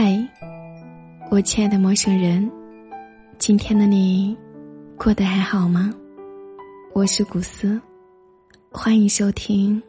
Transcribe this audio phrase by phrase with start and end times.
[0.00, 0.16] 嗨，
[1.28, 2.48] 我亲爱的陌生人，
[3.36, 4.38] 今天的你
[4.96, 5.92] 过得还好吗？
[6.92, 7.80] 我是古斯，
[8.70, 9.82] 欢迎收听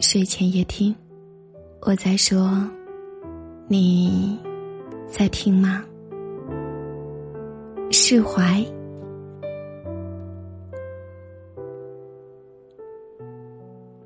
[0.00, 0.94] 睡前夜听。
[1.80, 2.62] 我在说，
[3.68, 4.38] 你
[5.06, 5.82] 在听吗？
[7.90, 8.62] 释怀，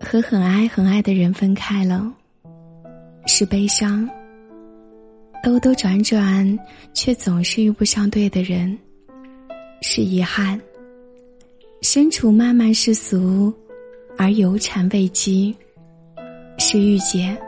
[0.00, 2.10] 和很爱很爱的人分开了，
[3.26, 4.08] 是悲伤。
[5.46, 6.58] 兜兜转转，
[6.92, 8.76] 却总是遇不上对的人，
[9.80, 10.60] 是遗憾。
[11.82, 13.54] 身处漫漫世俗，
[14.18, 15.54] 而有产未积，
[16.58, 17.38] 是郁结。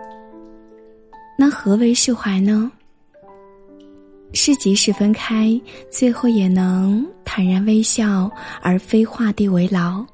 [1.37, 2.71] 那何为释怀呢？
[4.33, 5.61] 是即使分开，
[5.91, 8.31] 最后也能坦然微笑，
[8.63, 10.07] 而非画地为牢；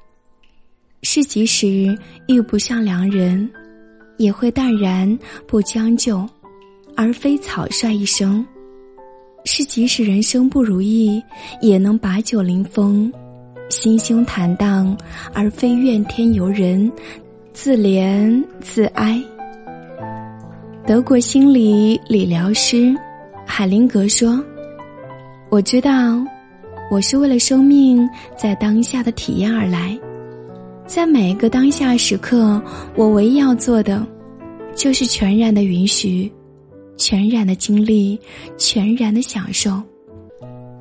[1.03, 1.95] 是即使
[2.27, 3.47] 遇不上良人，
[4.17, 5.07] 也会淡然
[5.45, 6.27] 不将就。
[6.95, 8.45] 而非草率一生，
[9.43, 11.21] 是即使人生不如意，
[11.61, 13.11] 也能把酒临风，
[13.69, 14.97] 心胸坦荡，
[15.33, 16.91] 而非怨天尤人，
[17.53, 19.21] 自怜自哀。
[20.87, 22.95] 德国心理理疗师
[23.45, 24.41] 海灵格说
[25.49, 26.23] ：“我知道，
[26.89, 29.97] 我是为了生命在当下的体验而来，
[30.85, 32.61] 在每一个当下时刻，
[32.95, 34.05] 我唯一要做的，
[34.75, 36.31] 就是全然的允许。”
[36.97, 38.19] 全然的经历，
[38.57, 39.81] 全然的享受。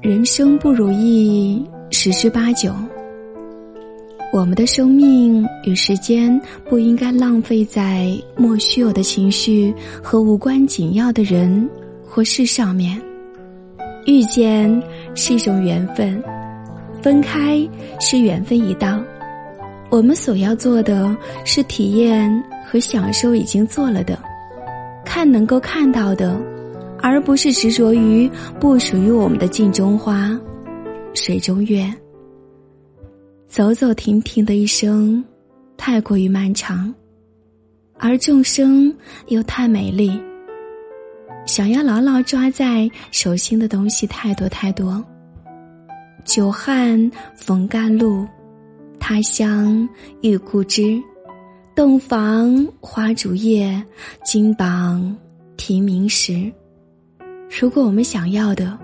[0.01, 2.75] 人生不如意十之八九。
[4.33, 11.71] 我们的生命与时间不应该浪费在莫须有的情绪和无关紧要的人
[12.05, 13.01] 或事上面。
[14.07, 14.83] 遇见
[15.15, 16.23] 是一种缘分，
[17.01, 17.67] 分开
[18.01, 19.01] 是缘分一道。
[19.89, 24.19] 我们所要做的是体验和享受已经做了的。
[25.15, 26.37] 看能够看到的，
[27.01, 30.37] 而不是执着于不属于我们的镜中花、
[31.15, 31.89] 水中月。
[33.47, 35.25] 走走停停的一生，
[35.77, 36.93] 太过于漫长，
[37.97, 38.93] 而众生
[39.29, 40.21] 又太美丽。
[41.47, 45.01] 想要牢牢抓在手心的东西太多太多。
[46.25, 48.27] 久旱逢甘露，
[48.99, 49.89] 他乡
[50.23, 51.01] 遇故知。
[51.75, 53.83] 洞房花烛夜，
[54.25, 55.17] 金榜
[55.57, 56.51] 题名时。
[57.61, 58.79] 如果我们想要的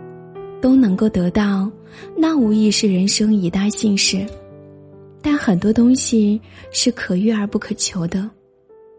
[0.60, 1.70] 都能够得到，
[2.16, 4.26] 那无疑是人生一大幸事。
[5.22, 6.40] 但很多东西
[6.72, 8.28] 是可遇而不可求的，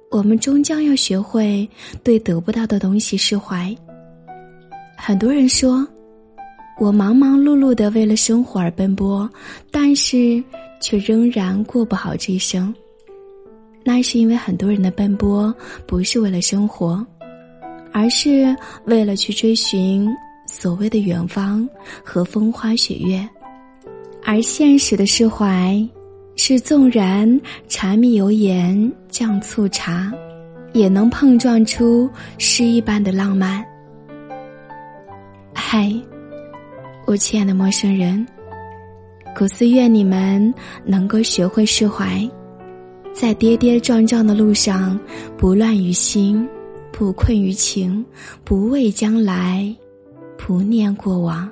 [0.10, 1.68] 我们终将要学会
[2.02, 3.76] 对得不到的东西释怀。
[4.96, 5.86] 很多人说，
[6.80, 9.30] 我忙忙碌碌的为了生活而奔波，
[9.70, 10.42] 但是
[10.80, 12.74] 却仍然过不好这一生。
[13.84, 15.54] 那是因为很多人的奔波
[15.88, 17.06] 不是为了生活，
[17.92, 18.56] 而是
[18.86, 20.08] 为了去追寻
[20.46, 21.68] 所谓的远方
[22.04, 23.28] 和风花雪月，
[24.24, 25.76] 而现实的释怀，
[26.36, 30.12] 是纵然柴米油盐酱醋茶，
[30.74, 33.66] 也能碰撞出诗一般的浪漫。
[35.54, 35.92] 嗨，
[37.08, 38.26] 我亲爱的陌生人，
[39.36, 40.54] 古寺愿你们
[40.86, 42.30] 能够学会释怀。
[43.22, 45.00] 在跌跌撞撞的路上，
[45.38, 46.50] 不乱于心，
[46.92, 48.04] 不困于情，
[48.44, 49.72] 不畏将来，
[50.40, 51.48] 不念过往。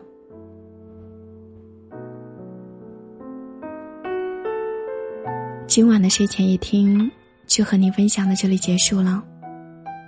[5.68, 7.08] 今晚的睡前一听
[7.46, 9.24] 就和您分享到这里结束了。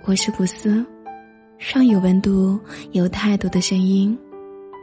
[0.04, 0.84] 我是古斯，
[1.60, 2.58] 让有温度、
[2.90, 4.18] 有态度的声音，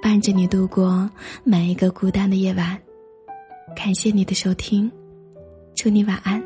[0.01, 1.09] 伴着你度过
[1.43, 2.79] 每一个孤单的夜晚。
[3.75, 4.89] 感谢你的收听，
[5.75, 6.41] 祝你晚安。